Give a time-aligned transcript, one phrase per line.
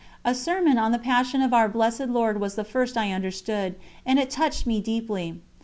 [0.25, 4.17] A sermon on the Passion of our Blessed Lord was the first I understood, and
[4.17, 5.39] it touched me deeply.